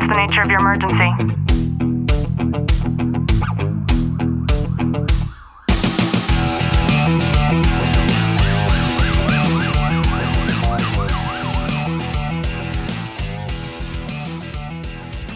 What's 0.00 0.12
the 0.12 0.16
nature 0.16 0.40
of 0.40 0.48
your 0.48 0.60
emergency? 0.60 1.40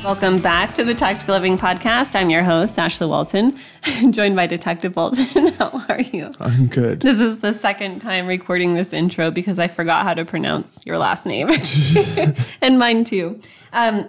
Welcome 0.02 0.40
back 0.40 0.74
to 0.76 0.84
the 0.84 0.94
Tactical 0.94 1.34
Living 1.34 1.58
Podcast. 1.58 2.14
I'm 2.14 2.30
your 2.30 2.42
host, 2.42 2.78
Ashley 2.78 3.06
Walton, 3.06 3.58
joined 4.10 4.36
by 4.36 4.46
Detective 4.46 4.96
Walton. 4.96 5.52
How 5.58 5.84
are 5.90 6.00
you? 6.00 6.30
I'm 6.40 6.68
good. 6.68 7.00
This 7.00 7.20
is 7.20 7.40
the 7.40 7.52
second 7.52 8.00
time 8.00 8.26
recording 8.26 8.72
this 8.72 8.94
intro 8.94 9.30
because 9.30 9.58
I 9.58 9.68
forgot 9.68 10.04
how 10.04 10.14
to 10.14 10.24
pronounce 10.24 10.84
your 10.86 10.96
last 10.96 11.26
name 11.26 11.50
and 12.62 12.78
mine 12.78 13.04
too. 13.04 13.40
Um, 13.74 14.08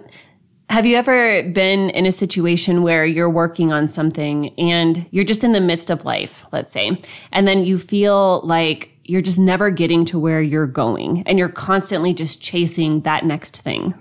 have 0.68 0.84
you 0.84 0.96
ever 0.96 1.42
been 1.44 1.90
in 1.90 2.06
a 2.06 2.12
situation 2.12 2.82
where 2.82 3.04
you're 3.04 3.30
working 3.30 3.72
on 3.72 3.86
something 3.86 4.52
and 4.58 5.06
you're 5.10 5.24
just 5.24 5.44
in 5.44 5.52
the 5.52 5.60
midst 5.60 5.90
of 5.90 6.04
life, 6.04 6.44
let's 6.52 6.72
say, 6.72 6.98
and 7.32 7.46
then 7.46 7.64
you 7.64 7.78
feel 7.78 8.40
like 8.40 8.90
you're 9.04 9.22
just 9.22 9.38
never 9.38 9.70
getting 9.70 10.04
to 10.04 10.18
where 10.18 10.42
you're 10.42 10.66
going 10.66 11.22
and 11.26 11.38
you're 11.38 11.48
constantly 11.48 12.12
just 12.12 12.42
chasing 12.42 13.02
that 13.02 13.24
next 13.24 13.58
thing? 13.58 13.94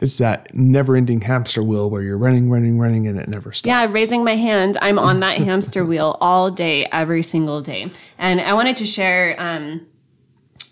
It's 0.00 0.18
that 0.18 0.52
never 0.54 0.96
ending 0.96 1.20
hamster 1.20 1.62
wheel 1.62 1.90
where 1.90 2.02
you're 2.02 2.18
running, 2.18 2.50
running, 2.50 2.78
running, 2.78 3.06
and 3.06 3.18
it 3.18 3.28
never 3.28 3.52
stops. 3.52 3.66
Yeah, 3.66 3.86
raising 3.88 4.24
my 4.24 4.36
hand. 4.36 4.76
I'm 4.80 4.98
on 4.98 5.20
that 5.20 5.38
hamster 5.42 5.84
wheel 5.84 6.16
all 6.20 6.50
day, 6.50 6.86
every 6.86 7.22
single 7.22 7.60
day. 7.60 7.90
And 8.18 8.40
I 8.40 8.52
wanted 8.52 8.76
to 8.78 8.86
share 8.86 9.40
um, 9.40 9.86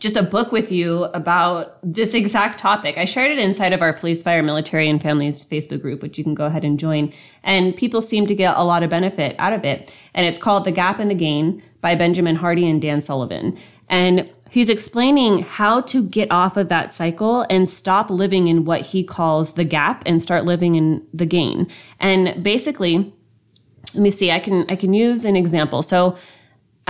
just 0.00 0.16
a 0.16 0.22
book 0.22 0.50
with 0.50 0.72
you 0.72 1.04
about 1.04 1.78
this 1.82 2.14
exact 2.14 2.58
topic. 2.58 2.96
I 2.96 3.04
shared 3.04 3.30
it 3.30 3.38
inside 3.38 3.74
of 3.74 3.82
our 3.82 3.92
police, 3.92 4.22
fire, 4.22 4.42
military, 4.42 4.88
and 4.88 5.00
families 5.00 5.44
Facebook 5.44 5.82
group, 5.82 6.00
which 6.02 6.16
you 6.16 6.24
can 6.24 6.34
go 6.34 6.46
ahead 6.46 6.64
and 6.64 6.78
join. 6.78 7.12
And 7.42 7.76
people 7.76 8.00
seem 8.00 8.26
to 8.26 8.34
get 8.34 8.56
a 8.56 8.64
lot 8.64 8.82
of 8.82 8.88
benefit 8.88 9.36
out 9.38 9.52
of 9.52 9.62
it. 9.64 9.94
And 10.14 10.26
it's 10.26 10.38
called 10.38 10.64
The 10.64 10.72
Gap 10.72 10.98
and 10.98 11.10
the 11.10 11.14
Gain 11.14 11.62
by 11.82 11.94
Benjamin 11.94 12.36
Hardy 12.36 12.68
and 12.68 12.80
Dan 12.80 13.02
Sullivan. 13.02 13.58
And 13.90 14.32
he's 14.48 14.70
explaining 14.70 15.42
how 15.42 15.82
to 15.82 16.02
get 16.02 16.30
off 16.30 16.56
of 16.56 16.70
that 16.70 16.94
cycle 16.94 17.44
and 17.50 17.68
stop 17.68 18.08
living 18.08 18.48
in 18.48 18.64
what 18.64 18.80
he 18.80 19.04
calls 19.04 19.54
the 19.54 19.64
gap 19.64 20.02
and 20.06 20.22
start 20.22 20.46
living 20.46 20.76
in 20.76 21.06
the 21.12 21.26
gain. 21.26 21.66
And 21.98 22.42
basically, 22.42 23.12
let 23.92 24.02
me 24.02 24.10
see, 24.10 24.30
I 24.30 24.38
can, 24.38 24.64
I 24.70 24.76
can 24.76 24.94
use 24.94 25.26
an 25.26 25.36
example. 25.36 25.82
So 25.82 26.16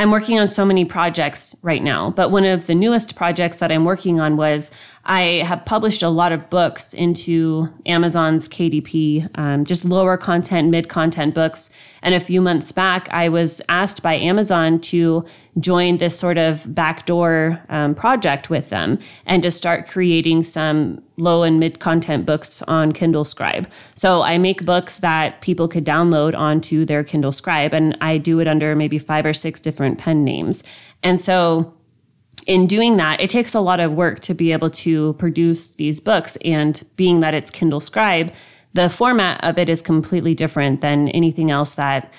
I'm 0.01 0.11
working 0.11 0.39
on 0.39 0.49
so 0.49 0.65
many 0.65 0.87
projects 0.87 1.55
right 1.63 1.83
now, 1.83 2.09
but 2.09 2.31
one 2.31 2.47
of 2.47 2.67
the 2.67 2.75
newest 2.75 3.17
projects 3.17 3.59
that 3.59 3.71
I'm 3.71 3.85
working 3.85 4.19
on 4.19 4.39
was 4.39 4.71
I 5.05 5.43
have 5.45 5.65
published 5.65 6.03
a 6.03 6.09
lot 6.09 6.31
of 6.33 6.51
books 6.51 6.93
into 6.93 7.69
Amazon's 7.87 8.49
KDP, 8.49 9.29
um, 9.39 9.65
just 9.65 9.85
lower 9.85 10.17
content, 10.17 10.71
mid 10.71 10.89
content 10.89 11.35
books. 11.35 11.71
And 12.03 12.15
a 12.15 12.21
few 12.21 12.41
months 12.41 12.71
back, 12.71 13.09
I 13.11 13.29
was 13.29 13.63
asked 13.69 14.03
by 14.03 14.15
Amazon 14.15 14.81
to 14.83 15.25
join 15.59 15.97
this 15.97 16.19
sort 16.19 16.39
of 16.39 16.75
backdoor 16.75 17.61
um, 17.69 17.95
project 17.95 18.51
with 18.51 18.69
them 18.69 18.99
and 19.27 19.43
to 19.43 19.51
start 19.51 19.89
creating 19.89 20.43
some 20.43 21.03
low 21.17 21.43
and 21.43 21.59
mid 21.59 21.81
content 21.81 22.27
books 22.27 22.63
on 22.63 22.93
Kindle 22.93 23.25
Scribe. 23.25 23.69
So 23.95 24.23
I 24.23 24.39
make 24.39 24.65
books 24.65 24.99
that 24.99 25.41
people 25.41 25.67
could 25.67 25.85
download 25.85 26.37
onto 26.37 26.85
their 26.85 27.05
Kindle 27.05 27.33
Scribe, 27.33 27.75
and 27.75 27.97
I 28.01 28.19
do 28.19 28.39
it 28.41 28.47
under 28.47 28.77
maybe 28.77 28.99
five 28.99 29.27
or 29.27 29.33
six 29.33 29.61
different 29.61 29.90
pen 29.99 30.25
names. 30.25 30.65
And 31.03 31.21
so 31.21 31.75
in 32.47 32.67
doing 32.67 32.97
that, 32.97 33.21
it 33.21 33.31
takes 33.31 33.55
a 33.55 33.61
lot 33.61 33.81
of 33.81 33.93
work 33.93 34.21
to 34.21 34.35
be 34.35 34.53
able 34.53 34.71
to 34.71 35.15
produce 35.15 35.75
these 35.75 36.01
books. 36.01 36.37
And 36.45 36.83
being 36.97 37.21
that 37.21 37.35
it's 37.35 37.51
Kindle 37.51 37.81
Scribe, 37.81 38.33
the 38.73 38.89
format 38.89 39.43
of 39.45 39.59
it 39.59 39.69
is 39.69 39.83
completely 39.83 40.35
different 40.35 40.81
than 40.81 41.09
anything 41.09 41.51
else 41.51 41.75
that 41.75 42.13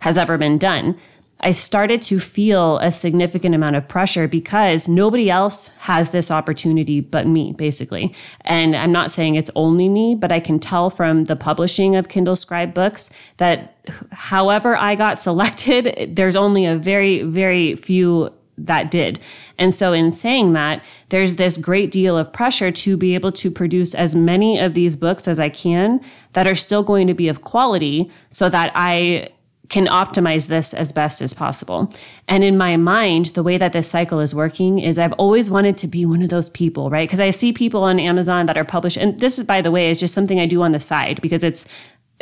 has 0.00 0.18
ever 0.18 0.38
been 0.38 0.58
done. 0.58 0.98
I 1.40 1.50
started 1.50 2.00
to 2.02 2.18
feel 2.18 2.78
a 2.78 2.90
significant 2.90 3.54
amount 3.54 3.76
of 3.76 3.86
pressure 3.86 4.26
because 4.26 4.88
nobody 4.88 5.30
else 5.30 5.68
has 5.78 6.10
this 6.10 6.30
opportunity 6.30 7.00
but 7.00 7.26
me, 7.26 7.52
basically. 7.52 8.14
And 8.42 8.74
I'm 8.74 8.92
not 8.92 9.10
saying 9.10 9.34
it's 9.34 9.50
only 9.54 9.88
me, 9.88 10.14
but 10.14 10.32
I 10.32 10.40
can 10.40 10.58
tell 10.58 10.88
from 10.88 11.24
the 11.24 11.36
publishing 11.36 11.94
of 11.94 12.08
Kindle 12.08 12.36
Scribe 12.36 12.72
books 12.72 13.10
that 13.36 13.76
however 14.12 14.76
I 14.76 14.94
got 14.94 15.20
selected, 15.20 16.16
there's 16.16 16.36
only 16.36 16.64
a 16.64 16.76
very, 16.76 17.22
very 17.22 17.76
few 17.76 18.32
that 18.58 18.90
did. 18.90 19.20
And 19.58 19.74
so 19.74 19.92
in 19.92 20.12
saying 20.12 20.54
that, 20.54 20.82
there's 21.10 21.36
this 21.36 21.58
great 21.58 21.90
deal 21.90 22.16
of 22.16 22.32
pressure 22.32 22.70
to 22.70 22.96
be 22.96 23.14
able 23.14 23.32
to 23.32 23.50
produce 23.50 23.94
as 23.94 24.14
many 24.14 24.58
of 24.58 24.72
these 24.72 24.96
books 24.96 25.28
as 25.28 25.38
I 25.38 25.50
can 25.50 26.00
that 26.32 26.46
are 26.46 26.54
still 26.54 26.82
going 26.82 27.06
to 27.06 27.14
be 27.14 27.28
of 27.28 27.42
quality 27.42 28.10
so 28.30 28.48
that 28.48 28.72
I 28.74 29.28
can 29.68 29.86
optimize 29.86 30.48
this 30.48 30.72
as 30.72 30.92
best 30.92 31.20
as 31.20 31.34
possible. 31.34 31.92
And 32.28 32.44
in 32.44 32.56
my 32.56 32.76
mind, 32.76 33.26
the 33.26 33.42
way 33.42 33.58
that 33.58 33.72
this 33.72 33.90
cycle 33.90 34.20
is 34.20 34.34
working 34.34 34.78
is 34.78 34.98
I've 34.98 35.12
always 35.14 35.50
wanted 35.50 35.76
to 35.78 35.88
be 35.88 36.06
one 36.06 36.22
of 36.22 36.28
those 36.28 36.48
people, 36.48 36.90
right? 36.90 37.08
Because 37.08 37.20
I 37.20 37.30
see 37.30 37.52
people 37.52 37.82
on 37.82 37.98
Amazon 37.98 38.46
that 38.46 38.56
are 38.56 38.64
published, 38.64 38.96
and 38.96 39.18
this 39.18 39.38
is, 39.38 39.44
by 39.44 39.60
the 39.62 39.70
way, 39.70 39.90
is 39.90 40.00
just 40.00 40.14
something 40.14 40.38
I 40.38 40.46
do 40.46 40.62
on 40.62 40.72
the 40.72 40.80
side 40.80 41.20
because 41.20 41.42
it's 41.42 41.66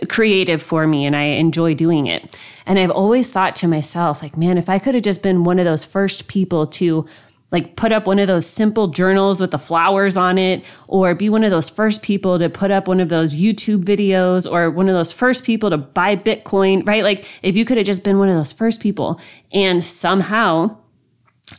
creative 0.09 0.63
for 0.63 0.87
me 0.87 1.07
and 1.07 1.15
I 1.15 1.25
enjoy 1.25 1.75
doing 1.75 2.07
it. 2.07 2.37
And 2.67 2.79
I've 2.79 2.91
always 2.91 3.31
thought 3.31 3.55
to 3.57 3.69
myself, 3.69 4.23
like, 4.23 4.37
man, 4.37 4.59
if 4.59 4.69
I 4.69 4.79
could 4.79 4.95
have 4.95 5.05
just 5.05 5.23
been 5.23 5.45
one 5.45 5.59
of 5.59 5.65
those 5.65 5.85
first 5.85 6.27
people 6.27 6.67
to 6.67 7.07
like 7.55 7.77
put 7.77 7.93
up 7.93 8.05
one 8.05 8.19
of 8.19 8.27
those 8.27 8.47
simple 8.47 8.89
journals 8.89 9.41
with 9.41 9.53
the 9.53 9.59
flowers 9.61 10.17
on 10.17 10.39
it, 10.39 10.65
or 10.89 11.15
be 11.15 11.29
one 11.29 11.45
of 11.45 11.53
those 11.53 11.71
first 11.71 12.03
people 12.03 12.37
to 12.41 12.51
put 12.51 12.73
up 12.73 12.89
one 12.89 12.99
of 12.99 13.09
those 13.09 13.37
YouTube 13.41 13.85
videos, 13.85 14.51
or 14.51 14.73
one 14.73 14.89
of 14.89 14.95
those 14.95 15.13
first 15.13 15.45
people 15.45 15.71
to 15.71 15.79
buy 15.79 16.17
Bitcoin, 16.17 16.85
right? 16.85 17.05
Like, 17.05 17.27
if 17.45 17.57
you 17.57 17.65
could 17.65 17.77
have 17.77 17.87
just 17.87 18.03
been 18.03 18.19
one 18.19 18.29
of 18.29 18.35
those 18.35 18.53
first 18.53 18.81
people 18.81 19.21
and 19.53 19.85
somehow 19.85 20.77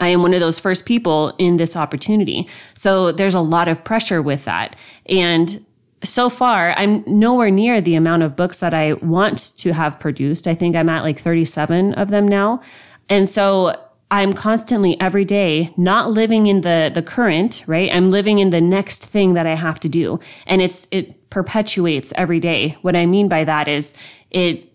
I 0.01 0.09
am 0.09 0.21
one 0.21 0.33
of 0.33 0.41
those 0.41 0.59
first 0.59 0.85
people 0.85 1.33
in 1.37 1.55
this 1.55 1.77
opportunity. 1.77 2.49
So 2.73 3.13
there's 3.13 3.35
a 3.35 3.39
lot 3.39 3.69
of 3.69 3.85
pressure 3.85 4.21
with 4.21 4.43
that. 4.43 4.75
And 5.05 5.65
so 6.03 6.29
far, 6.29 6.71
I'm 6.75 7.05
nowhere 7.07 7.51
near 7.51 7.79
the 7.79 7.95
amount 7.95 8.23
of 8.23 8.35
books 8.35 8.59
that 8.59 8.73
I 8.73 8.93
want 8.93 9.55
to 9.59 9.71
have 9.71 9.97
produced. 9.97 10.45
I 10.45 10.55
think 10.55 10.75
I'm 10.75 10.89
at 10.89 11.03
like 11.03 11.19
37 11.19 11.93
of 11.93 12.09
them 12.09 12.27
now. 12.27 12.61
And 13.07 13.29
so 13.29 13.73
I'm 14.11 14.33
constantly 14.33 14.99
every 15.01 15.25
day 15.25 15.73
not 15.77 16.11
living 16.11 16.47
in 16.47 16.61
the 16.61 16.91
the 16.93 17.01
current, 17.01 17.63
right? 17.65 17.89
I'm 17.91 18.11
living 18.11 18.39
in 18.39 18.51
the 18.51 18.61
next 18.61 19.05
thing 19.05 19.33
that 19.33 19.47
I 19.47 19.55
have 19.55 19.79
to 19.81 19.89
do. 19.89 20.19
And 20.45 20.61
it's 20.61 20.87
it 20.91 21.29
perpetuates 21.29 22.13
every 22.15 22.39
day. 22.39 22.77
What 22.81 22.95
I 22.95 23.05
mean 23.05 23.27
by 23.27 23.43
that 23.43 23.67
is 23.67 23.93
it 24.29 24.71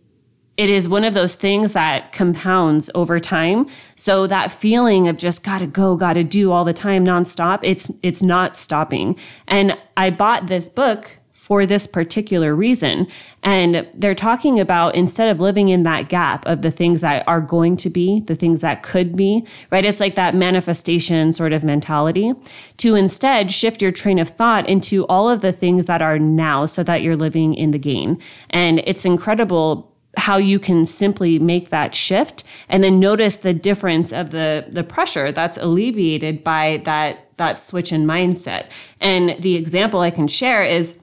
it 0.57 0.69
is 0.69 0.89
one 0.89 1.05
of 1.05 1.15
those 1.15 1.37
things 1.37 1.73
that 1.73 2.13
compounds 2.13 2.91
over 2.95 3.19
time. 3.19 3.67
So 3.95 4.27
that 4.27 4.53
feeling 4.53 5.09
of 5.09 5.17
just 5.17 5.43
gotta 5.43 5.67
go, 5.67 5.97
gotta 5.97 6.25
do 6.25 6.53
all 6.53 6.65
the 6.65 6.75
time 6.75 7.07
nonstop, 7.07 7.61
it's 7.63 7.91
it's 8.03 8.23
not 8.23 8.57
stopping. 8.57 9.17
And 9.47 9.79
I 9.97 10.11
bought 10.11 10.49
this 10.49 10.69
book 10.69 11.20
for 11.51 11.67
this 11.67 11.89
particular 11.89 12.55
reason. 12.55 13.09
And 13.43 13.85
they're 13.93 14.15
talking 14.15 14.61
about 14.61 14.95
instead 14.95 15.29
of 15.29 15.41
living 15.41 15.69
in 15.69 15.83
that 15.83 16.09
gap 16.09 16.47
of 16.47 16.63
the 16.63 16.71
things 16.71 17.01
that 17.01 17.25
are 17.27 17.41
going 17.41 17.77
to 17.79 17.91
be, 17.91 18.21
the 18.21 18.37
things 18.37 18.61
that 18.61 18.85
could 18.85 19.17
be, 19.17 19.45
right? 19.69 19.85
It's 19.85 19.99
like 19.99 20.15
that 20.15 20.37
manifestation 20.37 21.33
sort 21.33 21.53
of 21.53 21.65
mentality 21.65 22.35
to 22.77 22.95
instead 22.95 23.51
shift 23.51 23.83
your 23.83 23.91
train 23.91 24.21
of 24.21 24.29
thought 24.29 24.69
into 24.69 25.05
all 25.07 25.29
of 25.29 25.41
the 25.41 25.51
things 25.51 25.87
that 25.87 26.01
are 26.01 26.21
now 26.21 26.67
so 26.67 26.85
that 26.85 27.03
you're 27.03 27.17
living 27.17 27.55
in 27.55 27.73
the 27.73 27.81
gain. 27.81 28.23
And 28.51 28.81
it's 28.87 29.05
incredible 29.05 29.93
how 30.19 30.37
you 30.37 30.61
can 30.61 30.87
simply 30.87 31.41
make 31.41 31.71
that 31.71 31.97
shift 31.97 32.45
and 32.69 32.85
then 32.85 33.01
notice 33.01 33.37
the 33.37 33.55
difference 33.55 34.13
of 34.13 34.31
the 34.31 34.67
the 34.69 34.83
pressure 34.85 35.31
that's 35.33 35.57
alleviated 35.59 36.45
by 36.45 36.81
that 36.85 37.27
that 37.39 37.59
switch 37.61 37.93
in 37.93 38.07
mindset. 38.07 38.67
And 39.01 39.31
the 39.41 39.57
example 39.57 40.01
I 40.01 40.11
can 40.11 40.29
share 40.29 40.63
is 40.63 41.01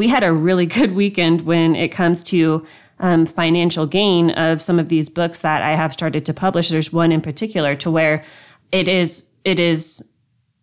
we 0.00 0.08
had 0.08 0.24
a 0.24 0.32
really 0.32 0.64
good 0.78 0.92
weekend 0.92 1.42
when 1.42 1.76
it 1.76 1.88
comes 1.88 2.22
to 2.22 2.66
um, 3.00 3.26
financial 3.26 3.86
gain 3.86 4.30
of 4.30 4.62
some 4.62 4.78
of 4.78 4.88
these 4.88 5.10
books 5.10 5.42
that 5.42 5.62
I 5.62 5.74
have 5.74 5.92
started 5.92 6.24
to 6.24 6.32
publish. 6.32 6.70
There's 6.70 6.90
one 6.90 7.12
in 7.12 7.20
particular 7.20 7.74
to 7.76 7.90
where 7.90 8.24
it 8.72 8.88
is 8.88 9.30
it 9.44 9.58
is 9.58 10.10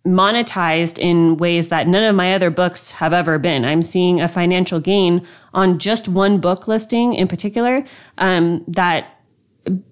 monetized 0.06 0.98
in 0.98 1.38
ways 1.38 1.70
that 1.70 1.88
none 1.88 2.04
of 2.04 2.16
my 2.16 2.34
other 2.34 2.50
books 2.50 2.92
have 2.94 3.14
ever 3.14 3.38
been. 3.38 3.64
I'm 3.64 3.82
seeing 3.82 4.22
a 4.22 4.28
financial 4.28 4.80
gain 4.80 5.28
on 5.54 5.78
just 5.78 6.08
one 6.08 6.40
book 6.40 6.68
listing 6.68 7.14
in 7.14 7.28
particular 7.28 7.84
um, 8.18 8.64
that 8.68 9.17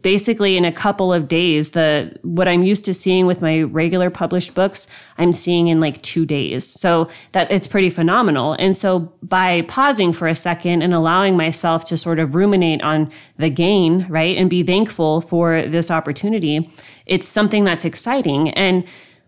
basically 0.02 0.58
in 0.58 0.66
a 0.66 0.72
couple 0.72 1.14
of 1.14 1.28
days 1.28 1.72
the 1.72 2.18
what 2.22 2.48
i'm 2.48 2.64
used 2.64 2.86
to 2.86 2.94
seeing 2.94 3.26
with 3.26 3.42
my 3.42 3.62
regular 3.62 4.10
published 4.10 4.56
books 4.56 4.88
i'm 5.18 5.34
seeing 5.34 5.68
in 5.68 5.80
like 5.80 6.02
two 6.02 6.26
days 6.26 6.66
so 6.66 7.10
that 7.32 7.52
it's 7.52 7.68
pretty 7.68 7.90
phenomenal 7.90 8.54
and 8.60 8.76
so 8.76 9.14
by 9.22 9.62
pausing 9.64 10.14
for 10.14 10.28
a 10.28 10.36
second 10.36 10.82
and 10.82 10.94
allowing 10.94 11.36
myself 11.36 11.84
to 11.86 11.98
sort 11.98 12.20
of 12.20 12.36
ruminate 12.36 12.82
on 12.82 13.12
the 13.38 13.50
gain 13.50 14.06
right 14.08 14.38
and 14.38 14.50
be 14.50 14.64
thankful 14.64 15.22
for 15.22 15.62
this 15.64 15.92
opportunity 15.92 16.70
it's 17.06 17.28
something 17.28 17.64
that's 17.64 17.86
exciting 17.86 18.50
and 18.52 18.86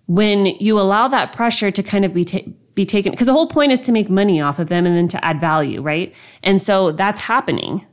when 0.08 0.46
you 0.46 0.80
allow 0.80 1.08
that 1.08 1.34
pressure 1.34 1.70
to 1.70 1.84
kind 1.84 2.06
of 2.06 2.14
be 2.14 2.24
ta- 2.24 2.50
be 2.78 2.86
taken 2.86 3.12
because 3.12 3.28
the 3.28 3.34
whole 3.34 3.48
point 3.48 3.74
is 3.74 3.82
to 3.82 3.92
make 3.92 4.10
money 4.10 4.40
off 4.40 4.60
of 4.60 4.70
them 4.70 4.86
and 4.86 4.96
then 4.96 5.08
to 5.10 5.26
add 5.26 5.42
value, 5.42 5.82
right? 5.82 6.14
And 6.44 6.62
so 6.62 6.94
that's 6.94 7.22
happening. 7.22 7.86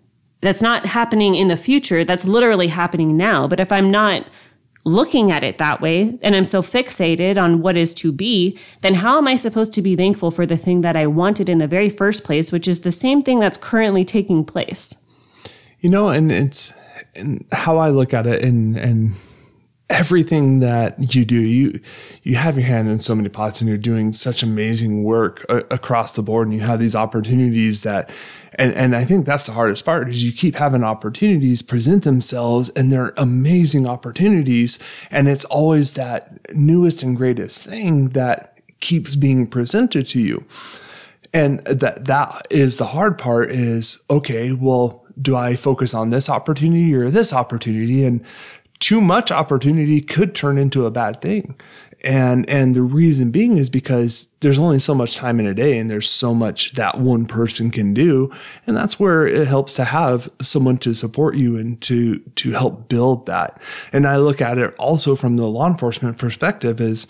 That's 0.44 0.61
not 0.61 0.85
happening 0.85 1.35
in 1.35 1.49
the 1.49 1.56
future. 1.56 2.05
That's 2.05 2.26
literally 2.26 2.69
happening 2.69 3.17
now. 3.17 3.49
But 3.49 3.61
if 3.61 3.73
I'm 3.73 3.91
not 3.91 4.26
looking 4.85 5.32
at 5.32 5.43
it 5.43 5.56
that 5.56 5.81
way 5.81 6.19
and 6.20 6.37
I'm 6.37 6.44
so 6.44 6.61
fixated 6.61 7.43
on 7.43 7.62
what 7.62 7.79
is 7.79 7.94
to 7.94 8.12
be, 8.12 8.58
then 8.82 8.93
how 8.93 9.17
am 9.17 9.26
I 9.26 9.37
supposed 9.37 9.73
to 9.73 9.81
be 9.81 9.96
thankful 9.96 10.31
for 10.31 10.44
the 10.44 10.58
thing 10.58 10.82
that 10.82 10.96
I 10.96 11.06
wanted 11.06 11.49
in 11.49 11.56
the 11.56 11.67
very 11.67 11.88
first 11.88 12.25
place, 12.25 12.52
which 12.52 12.69
is 12.69 12.82
the 12.82 12.93
same 12.93 13.23
thing 13.23 13.41
that's 13.41 13.56
currently 13.56 14.05
taking 14.05 14.44
place? 14.44 14.94
You 15.81 15.88
know, 15.88 16.08
and 16.08 16.31
it's 16.31 16.79
and 17.14 17.43
how 17.50 17.79
I 17.79 17.88
look 17.88 18.12
at 18.12 18.26
it 18.26 18.43
and 18.43 18.76
and 18.76 19.14
everything 19.91 20.61
that 20.61 21.15
you 21.15 21.27
do 21.27 21.39
you 21.39 21.79
you 22.23 22.37
have 22.37 22.57
your 22.57 22.67
hand 22.67 22.89
in 22.89 22.99
so 22.99 23.15
many 23.15 23.29
pots 23.29 23.61
and 23.61 23.69
you're 23.69 23.77
doing 23.77 24.15
such 24.15 24.43
amazing 24.43 25.05
work 25.05 25.45
a- 25.51 25.59
across 25.71 26.13
the 26.13 26.23
board 26.23 26.49
and 26.49 26.57
you 26.57 26.63
have 26.63 26.81
these 26.81 26.97
opportunities 26.97 27.83
that 27.83 28.11
and 28.59 28.73
and 28.75 28.95
I 28.97 29.05
think 29.05 29.27
that's 29.27 29.47
the 29.47 29.53
hardest 29.53 29.85
part 29.85 30.09
is 30.09 30.25
you 30.25 30.33
keep 30.33 30.57
having 30.57 30.85
opportunities 30.85 31.63
present 31.63 32.05
themselves 32.05 32.71
and 32.71 32.93
they're 32.93 33.13
amazing 33.17 33.87
opportunities. 33.87 34.79
And 35.11 35.29
it's 35.29 35.45
always 35.47 35.95
that 35.95 36.55
newest 36.55 37.03
and 37.03 37.17
greatest 37.17 37.67
thing 37.67 38.11
that 38.11 38.59
keeps 38.81 39.17
being 39.17 39.47
presented 39.47 40.07
to 40.09 40.21
you. 40.21 40.45
And 41.33 41.61
that 41.61 42.05
that 42.05 42.47
is 42.51 42.79
the 42.79 42.87
hard 42.87 43.19
part 43.19 43.51
is 43.51 44.05
okay 44.09 44.53
well 44.53 45.05
do 45.21 45.37
I 45.37 45.55
focus 45.55 45.95
on 45.95 46.11
this 46.11 46.29
opportunity 46.29 46.93
or 46.95 47.09
this 47.09 47.33
opportunity? 47.33 48.05
And 48.05 48.25
too 48.85 49.01
much 49.01 49.33
opportunity 49.33 50.03
could 50.03 50.35
turn 50.35 50.59
into 50.59 50.85
a 50.85 50.91
bad 50.91 51.23
thing. 51.23 51.59
And, 52.05 52.47
and 52.51 52.75
the 52.75 52.83
reason 52.83 53.31
being 53.31 53.57
is 53.57 53.71
because 53.71 54.37
there's 54.41 54.59
only 54.59 54.79
so 54.79 54.95
much 54.95 55.17
time 55.17 55.41
in 55.41 55.47
a 55.47 55.55
day 55.55 55.79
and 55.79 55.91
there's 55.91 56.11
so 56.11 56.35
much 56.35 56.73
that 56.73 57.01
one 57.01 57.25
person 57.25 57.71
can 57.71 57.95
do. 57.95 58.31
And 58.67 58.77
that's 58.77 59.01
where 59.01 59.27
it 59.27 59.49
helps 59.49 59.73
to 59.77 59.85
have 59.85 60.31
someone 60.43 60.77
to 60.79 60.93
support 60.93 61.35
you 61.35 61.57
and 61.57 61.81
to, 61.81 62.19
to 62.19 62.51
help 62.51 62.91
build 62.91 63.25
that. 63.25 63.59
And 63.91 64.07
I 64.07 64.19
look 64.19 64.43
at 64.43 64.59
it 64.59 64.75
also 64.75 65.17
from 65.17 65.39
the 65.39 65.47
law 65.47 65.67
enforcement 65.67 66.19
perspective 66.19 66.79
is, 66.79 67.07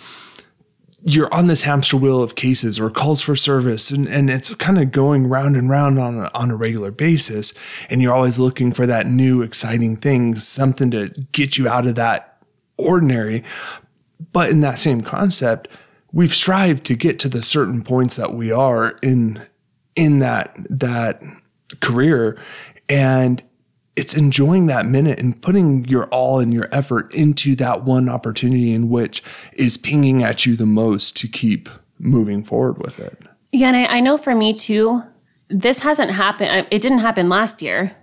you're 1.07 1.33
on 1.33 1.49
this 1.49 1.63
hamster 1.63 1.99
wheel 1.99 2.23
of 2.23 2.35
cases 2.35 2.81
or 2.81 2.89
calls 2.89 3.21
for 3.21 3.37
service 3.37 3.91
and, 3.91 4.09
and 4.09 4.31
it's 4.31 4.55
kind 4.55 4.79
of 4.79 4.91
going 4.91 5.27
round 5.27 5.55
and 5.55 5.69
round 5.69 5.99
on 5.99 6.17
a, 6.17 6.31
on 6.33 6.51
a 6.51 6.57
regular 6.57 6.91
basis. 6.91 7.53
And 7.91 8.01
you're 8.01 8.15
always 8.15 8.39
looking 8.39 8.73
for 8.73 8.87
that 8.87 9.07
new 9.07 9.43
exciting 9.43 9.97
thing, 9.97 10.39
something 10.39 10.91
to 10.93 11.09
get 11.33 11.59
you 11.59 11.69
out 11.69 11.87
of 11.87 11.95
that 11.97 12.39
ordinary. 12.79 13.45
But 14.33 14.49
in 14.49 14.61
that 14.61 14.79
same 14.79 15.03
concept, 15.03 15.69
we've 16.11 16.35
strived 16.35 16.85
to 16.87 16.97
get 16.97 17.19
to 17.21 17.29
the 17.29 17.43
certain 17.43 17.83
points 17.83 18.17
that 18.17 18.33
we 18.33 18.51
are 18.51 18.99
in, 19.03 19.43
in 19.95 20.21
that, 20.21 20.57
that 20.71 21.23
career. 21.81 22.39
And 22.89 23.43
it's 23.97 24.15
enjoying 24.15 24.67
that 24.67 24.87
minute 24.87 25.21
and 25.21 25.41
putting 25.41 25.85
your 25.85 26.07
all 26.07 26.41
and 26.41 26.53
your 26.53 26.69
effort 26.73 27.13
into 27.15 27.55
that 27.57 27.85
one 27.85 28.09
opportunity 28.09 28.73
in 28.73 28.89
which 28.89 29.23
is 29.53 29.77
pinging 29.77 30.23
at 30.23 30.45
you 30.45 30.57
the 30.57 30.67
most 30.67 31.17
to 31.19 31.29
keep 31.29 31.69
moving 31.99 32.43
forward 32.43 32.79
with 32.79 32.99
it. 32.99 33.23
Yeah, 33.53 33.69
and 33.69 33.77
I, 33.77 33.97
I 33.97 34.01
know 34.01 34.19
for 34.19 34.35
me 34.35 34.53
too, 34.53 35.03
this 35.49 35.81
hasn't 35.81 36.11
happened. 36.11 36.51
uh, 36.51 36.67
It 36.71 36.83
didn't 36.83 36.99
happen 36.99 37.29
last 37.29 37.63
year 37.63 37.97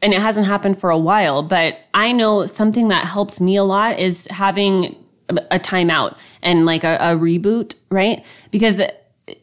and 0.00 0.12
it 0.12 0.20
hasn't 0.20 0.46
happened 0.46 0.80
for 0.80 0.90
a 0.90 0.98
while, 0.98 1.42
but 1.42 1.78
I 1.92 2.12
know 2.12 2.46
something 2.46 2.88
that 2.88 3.06
helps 3.06 3.40
me 3.40 3.56
a 3.56 3.64
lot 3.64 3.98
is 3.98 4.28
having 4.30 4.94
a 5.28 5.58
timeout 5.58 6.16
and 6.42 6.64
like 6.66 6.84
a, 6.84 6.96
a 7.00 7.16
reboot, 7.16 7.74
right? 7.90 8.24
Because 8.52 8.80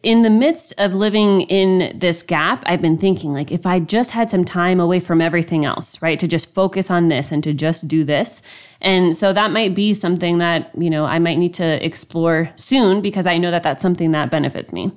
in 0.02 0.22
the 0.22 0.30
midst 0.30 0.74
of 0.78 0.94
living 0.94 1.42
in 1.42 1.98
this 1.98 2.24
gap, 2.24 2.64
I've 2.66 2.82
been 2.82 2.98
thinking 2.98 3.34
like 3.34 3.52
if 3.52 3.66
I 3.66 3.80
just 3.80 4.12
had 4.12 4.32
some 4.32 4.46
time 4.46 4.80
away 4.80 5.02
from 5.02 5.20
everything 5.20 5.66
else, 5.66 6.02
right? 6.02 6.18
To 6.20 6.28
just 6.28 6.54
focus 6.54 6.90
on 6.90 7.10
this 7.10 7.32
and 7.32 7.44
to 7.44 7.54
just 7.54 7.88
do 7.90 8.06
this. 8.06 8.42
And 8.80 9.16
so 9.16 9.34
that 9.34 9.52
might 9.52 9.76
be 9.76 9.94
something 9.94 10.38
that, 10.38 10.72
you 10.78 10.90
know, 10.90 11.04
I 11.04 11.20
might 11.20 11.38
need 11.38 11.54
to 11.56 11.86
explore 11.86 12.50
soon 12.56 13.02
because 13.02 13.26
I 13.26 13.38
know 13.38 13.52
that 13.52 13.64
that's 13.64 13.82
something 13.82 14.12
that 14.12 14.32
benefits 14.32 14.72
me. 14.72 14.92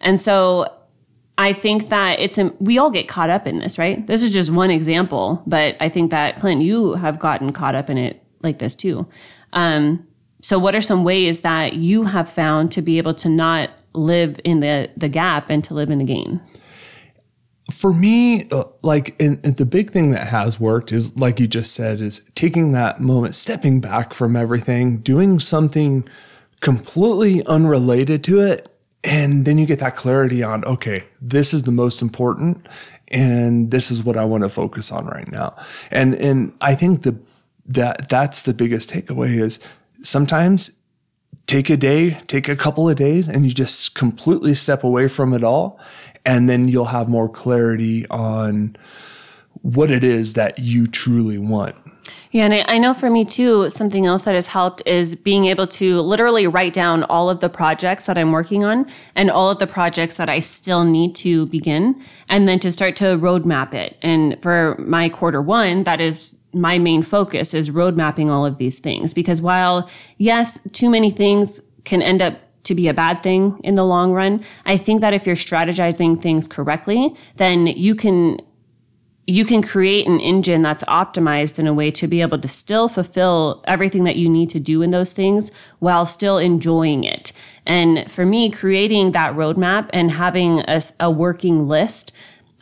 And 0.00 0.20
so 0.20 0.70
I 1.38 1.54
think 1.54 1.88
that 1.88 2.20
it's, 2.20 2.38
we 2.58 2.76
all 2.76 2.90
get 2.90 3.08
caught 3.08 3.30
up 3.30 3.46
in 3.46 3.58
this, 3.58 3.78
right? 3.78 4.06
This 4.06 4.22
is 4.22 4.30
just 4.30 4.52
one 4.52 4.70
example, 4.70 5.42
but 5.46 5.76
I 5.80 5.88
think 5.88 6.10
that 6.10 6.40
Clint, 6.40 6.60
you 6.60 6.94
have 6.94 7.18
gotten 7.18 7.52
caught 7.52 7.74
up 7.74 7.88
in 7.88 7.96
it 7.96 8.22
like 8.42 8.58
this 8.58 8.74
too. 8.74 9.08
Um, 9.54 10.06
so 10.42 10.58
what 10.58 10.74
are 10.74 10.80
some 10.82 11.04
ways 11.04 11.40
that 11.40 11.74
you 11.74 12.04
have 12.04 12.28
found 12.28 12.70
to 12.72 12.82
be 12.82 12.98
able 12.98 13.14
to 13.14 13.28
not 13.28 13.70
live 13.96 14.38
in 14.44 14.60
the, 14.60 14.90
the 14.96 15.08
gap 15.08 15.50
and 15.50 15.62
to 15.64 15.74
live 15.74 15.90
in 15.90 15.98
the 15.98 16.04
gain? 16.04 16.40
For 17.72 17.92
me, 17.92 18.48
uh, 18.50 18.64
like, 18.82 19.20
and, 19.20 19.44
and 19.44 19.56
the 19.56 19.66
big 19.66 19.90
thing 19.90 20.12
that 20.12 20.28
has 20.28 20.60
worked 20.60 20.92
is, 20.92 21.16
like 21.16 21.40
you 21.40 21.48
just 21.48 21.74
said, 21.74 22.00
is 22.00 22.24
taking 22.34 22.72
that 22.72 23.00
moment, 23.00 23.34
stepping 23.34 23.80
back 23.80 24.14
from 24.14 24.36
everything, 24.36 24.98
doing 24.98 25.40
something 25.40 26.08
completely 26.60 27.44
unrelated 27.46 28.22
to 28.24 28.40
it. 28.40 28.68
And 29.02 29.44
then 29.44 29.58
you 29.58 29.66
get 29.66 29.80
that 29.80 29.96
clarity 29.96 30.42
on, 30.42 30.64
okay, 30.64 31.04
this 31.20 31.52
is 31.52 31.64
the 31.64 31.72
most 31.72 32.02
important 32.02 32.66
and 33.08 33.70
this 33.70 33.90
is 33.90 34.02
what 34.02 34.16
I 34.16 34.24
want 34.24 34.42
to 34.42 34.48
focus 34.48 34.90
on 34.90 35.06
right 35.06 35.30
now. 35.30 35.54
And, 35.90 36.14
and 36.16 36.52
I 36.60 36.74
think 36.74 37.02
the, 37.02 37.16
that 37.66 38.08
that's 38.08 38.42
the 38.42 38.54
biggest 38.54 38.90
takeaway 38.90 39.38
is 39.38 39.60
sometimes 40.02 40.75
take 41.46 41.70
a 41.70 41.76
day, 41.76 42.20
take 42.26 42.48
a 42.48 42.56
couple 42.56 42.88
of 42.88 42.96
days, 42.96 43.28
and 43.28 43.44
you 43.44 43.52
just 43.52 43.94
completely 43.94 44.54
step 44.54 44.84
away 44.84 45.08
from 45.08 45.32
it 45.32 45.44
all. 45.44 45.80
And 46.24 46.48
then 46.48 46.68
you'll 46.68 46.86
have 46.86 47.08
more 47.08 47.28
clarity 47.28 48.06
on 48.08 48.76
what 49.62 49.90
it 49.90 50.02
is 50.02 50.32
that 50.32 50.58
you 50.58 50.86
truly 50.86 51.38
want. 51.38 51.76
Yeah, 52.30 52.44
and 52.44 52.64
I, 52.68 52.78
know 52.78 52.92
for 52.92 53.08
me 53.08 53.24
too, 53.24 53.70
something 53.70 54.04
else 54.04 54.22
that 54.22 54.34
has 54.34 54.48
helped 54.48 54.82
is 54.84 55.14
being 55.14 55.46
able 55.46 55.66
to 55.68 56.00
literally 56.00 56.46
write 56.46 56.72
down 56.72 57.02
all 57.04 57.30
of 57.30 57.40
the 57.40 57.48
projects 57.48 58.06
that 58.06 58.18
I'm 58.18 58.32
working 58.32 58.64
on 58.64 58.86
and 59.14 59.30
all 59.30 59.50
of 59.50 59.58
the 59.58 59.66
projects 59.66 60.16
that 60.18 60.28
I 60.28 60.40
still 60.40 60.84
need 60.84 61.14
to 61.16 61.46
begin, 61.46 62.00
and 62.28 62.46
then 62.48 62.58
to 62.60 62.70
start 62.70 62.96
to 62.96 63.16
roadmap 63.16 63.72
it. 63.72 63.96
And 64.02 64.40
for 64.42 64.76
my 64.78 65.08
quarter 65.08 65.40
one, 65.40 65.84
that 65.84 66.00
is 66.00 66.38
my 66.52 66.78
main 66.78 67.02
focus 67.02 67.54
is 67.54 67.70
road 67.70 67.96
mapping 67.96 68.30
all 68.30 68.44
of 68.44 68.58
these 68.58 68.80
things. 68.80 69.14
Because 69.14 69.40
while, 69.40 69.88
yes, 70.18 70.60
too 70.72 70.90
many 70.90 71.10
things 71.10 71.60
can 71.84 72.02
end 72.02 72.20
up 72.22 72.40
to 72.64 72.74
be 72.74 72.88
a 72.88 72.94
bad 72.94 73.22
thing 73.22 73.60
in 73.62 73.76
the 73.76 73.84
long 73.84 74.12
run, 74.12 74.44
I 74.64 74.76
think 74.76 75.00
that 75.00 75.14
if 75.14 75.26
you're 75.26 75.36
strategizing 75.36 76.20
things 76.20 76.48
correctly, 76.48 77.14
then 77.36 77.66
you 77.68 77.94
can 77.94 78.40
you 79.26 79.44
can 79.44 79.60
create 79.60 80.06
an 80.06 80.20
engine 80.20 80.62
that's 80.62 80.84
optimized 80.84 81.58
in 81.58 81.66
a 81.66 81.74
way 81.74 81.90
to 81.90 82.06
be 82.06 82.20
able 82.20 82.38
to 82.38 82.46
still 82.46 82.88
fulfill 82.88 83.62
everything 83.66 84.04
that 84.04 84.16
you 84.16 84.28
need 84.28 84.48
to 84.50 84.60
do 84.60 84.82
in 84.82 84.90
those 84.90 85.12
things 85.12 85.52
while 85.80 86.06
still 86.06 86.38
enjoying 86.38 87.02
it. 87.02 87.32
And 87.66 88.10
for 88.10 88.24
me, 88.24 88.50
creating 88.50 89.12
that 89.12 89.34
roadmap 89.34 89.90
and 89.92 90.12
having 90.12 90.60
a, 90.68 90.80
a 91.00 91.10
working 91.10 91.66
list, 91.66 92.12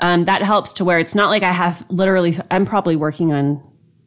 um, 0.01 0.25
that 0.25 0.43
helps 0.43 0.73
to 0.75 0.85
where 0.85 0.99
it's 0.99 1.15
not 1.15 1.29
like 1.29 1.43
I 1.43 1.53
have 1.53 1.85
literally, 1.91 2.39
I'm 2.51 2.65
probably 2.65 2.97
working 2.97 3.33
on 3.33 3.63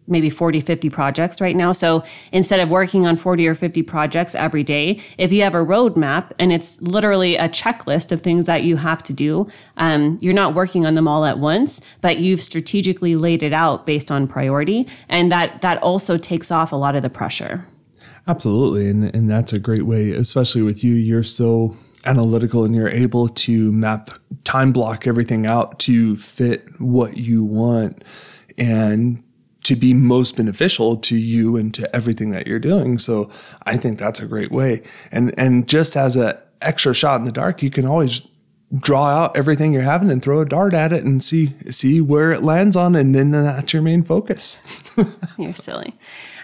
maybe 0.08 0.30
40, 0.30 0.62
50 0.62 0.90
projects 0.90 1.42
right 1.42 1.56
now. 1.56 1.72
So 1.72 2.04
instead 2.32 2.60
of 2.60 2.70
working 2.70 3.06
on 3.06 3.18
40 3.18 3.48
or 3.48 3.56
50 3.56 3.84
projects 3.84 4.36
every 4.36 4.64
day, 4.64 5.00
if 5.18 5.32
you 5.32 5.44
have 5.44 5.54
a 5.54 5.64
roadmap 5.64 6.32
and 6.40 6.52
it's 6.52 6.82
literally 6.82 7.36
a 7.36 7.50
checklist 7.50 8.12
of 8.12 8.22
things 8.22 8.46
that 8.46 8.64
you 8.64 8.78
have 8.78 9.04
to 9.04 9.14
do, 9.14 9.48
um, 9.78 10.18
you're 10.22 10.34
not 10.34 10.54
working 10.54 10.86
on 10.86 10.96
them 10.96 11.08
all 11.08 11.26
at 11.26 11.40
once, 11.40 11.82
but 12.02 12.20
you've 12.20 12.42
strategically 12.42 13.16
laid 13.16 13.44
it 13.44 13.54
out 13.54 13.86
based 13.86 14.10
on 14.10 14.28
priority. 14.28 14.88
And 15.10 15.32
that, 15.32 15.62
that 15.62 15.82
also 15.84 16.18
takes 16.18 16.52
off 16.52 16.72
a 16.72 16.76
lot 16.76 16.96
of 16.96 17.04
the 17.04 17.10
pressure. 17.10 17.68
Absolutely. 18.28 18.90
And, 18.90 19.16
and 19.16 19.30
that's 19.30 19.54
a 19.54 19.60
great 19.60 19.86
way, 19.86 20.12
especially 20.12 20.62
with 20.62 20.84
you. 20.84 20.94
You're 20.94 21.24
so 21.24 21.76
analytical 22.06 22.64
and 22.64 22.76
you're 22.76 22.90
able 22.90 23.28
to 23.30 23.72
map, 23.72 24.12
time 24.44 24.72
block 24.72 25.08
everything 25.08 25.46
out 25.46 25.80
to 25.80 26.18
fit 26.18 26.66
what 26.80 27.18
you 27.18 27.44
want. 27.44 28.04
And 28.58 29.24
to 29.68 29.76
be 29.76 29.94
most 29.94 30.38
beneficial 30.38 30.96
to 30.96 31.18
you 31.18 31.58
and 31.58 31.74
to 31.74 31.94
everything 31.94 32.32
that 32.32 32.48
you're 32.48 32.58
doing. 32.58 32.98
So 32.98 33.30
I 33.64 33.76
think 33.76 34.00
that's 34.00 34.22
a 34.22 34.26
great 34.26 34.50
way. 34.50 34.82
And 35.12 35.38
and 35.38 35.68
just 35.68 35.98
as 35.98 36.16
a 36.16 36.42
extra 36.62 36.94
shot 36.94 37.20
in 37.20 37.26
the 37.26 37.34
dark, 37.34 37.62
you 37.62 37.70
can 37.70 37.86
always 37.86 38.26
draw 38.80 39.08
out 39.08 39.36
everything 39.36 39.74
you're 39.74 39.82
having 39.82 40.10
and 40.10 40.24
throw 40.24 40.40
a 40.40 40.46
dart 40.46 40.74
at 40.74 40.94
it 40.94 41.04
and 41.04 41.22
see 41.22 41.54
see 41.70 42.00
where 42.00 42.32
it 42.32 42.44
lands 42.44 42.78
on 42.78 42.96
and 42.96 43.14
then 43.14 43.32
that's 43.32 43.74
your 43.74 43.82
main 43.82 44.04
focus. 44.04 44.58
you're 45.38 45.54
silly. 45.54 45.94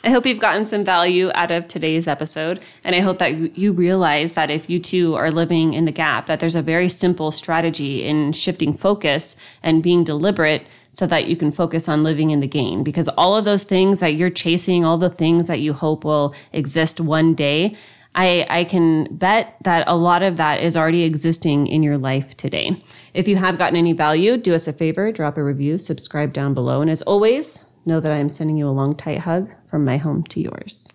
I 0.04 0.10
hope 0.10 0.26
you've 0.26 0.42
gotten 0.42 0.66
some 0.66 0.84
value 0.84 1.32
out 1.34 1.50
of 1.50 1.70
today's 1.70 2.10
episode. 2.10 2.62
And 2.84 2.94
I 2.94 3.00
hope 3.00 3.20
that 3.20 3.58
you 3.58 3.72
realize 3.72 4.34
that 4.34 4.52
if 4.52 4.70
you 4.70 4.80
too 4.82 5.16
are 5.16 5.32
living 5.32 5.74
in 5.74 5.86
the 5.86 5.94
gap, 5.94 6.26
that 6.26 6.42
there's 6.42 6.58
a 6.58 6.62
very 6.62 6.90
simple 6.90 7.32
strategy 7.32 8.04
in 8.04 8.34
shifting 8.34 8.74
focus 8.76 9.38
and 9.62 9.82
being 9.82 10.04
deliberate 10.04 10.68
so 10.94 11.08
that 11.08 11.28
you 11.28 11.36
can 11.36 11.52
focus 11.52 11.90
on 11.90 12.04
living 12.04 12.30
in 12.30 12.40
the 12.40 12.48
gain. 12.48 12.84
Because 12.84 13.08
all 13.10 13.36
of 13.36 13.46
those 13.46 13.64
things 13.64 14.00
that 14.00 14.16
you're 14.16 14.30
chasing, 14.30 14.86
all 14.86 14.98
the 14.98 15.10
things 15.10 15.48
that 15.48 15.60
you 15.60 15.74
hope 15.74 16.04
will 16.04 16.34
exist 16.52 17.00
one 17.02 17.34
day, 17.34 17.76
I, 18.16 18.46
I 18.50 18.64
can 18.64 19.08
bet 19.16 19.58
that 19.64 19.88
a 19.88 19.96
lot 19.96 20.22
of 20.22 20.38
that 20.38 20.62
is 20.62 20.78
already 20.78 21.04
existing 21.04 21.66
in 21.68 21.82
your 21.82 21.98
life 21.98 22.38
today. 22.38 22.78
If 23.14 23.28
you 23.28 23.38
have 23.38 23.58
gotten 23.58 23.76
any 23.76 23.94
value, 23.94 24.38
do 24.38 24.54
us 24.54 24.68
a 24.68 24.74
favor, 24.74 25.12
drop 25.12 25.38
a 25.38 25.44
review, 25.44 25.78
subscribe 25.78 26.32
down 26.32 26.54
below. 26.54 26.82
And 26.82 26.92
as 26.92 27.02
always, 27.02 27.66
know 27.86 28.00
that 28.00 28.12
I 28.12 28.18
am 28.18 28.30
sending 28.30 28.58
you 28.58 28.68
a 28.68 28.72
long, 28.72 28.96
tight 28.96 29.20
hug 29.20 29.52
from 29.68 29.84
my 29.84 29.98
home 29.98 30.24
to 30.26 30.40
yours. 30.40 30.88